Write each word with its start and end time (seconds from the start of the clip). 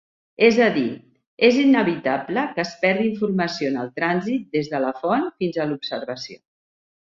És 0.45 0.55
a 0.67 0.69
dir, 0.77 0.85
és 1.49 1.59
inevitable 1.63 2.47
que 2.57 2.65
es 2.65 2.73
perdi 2.87 3.07
informació 3.11 3.71
en 3.75 3.79
el 3.85 3.95
trànsit 4.01 4.51
des 4.59 4.75
de 4.75 4.83
la 4.89 4.93
font 5.05 5.33
fins 5.41 5.61
a 5.67 5.71
l'observació. 5.73 6.45